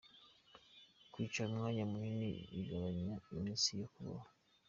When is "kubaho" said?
3.93-4.27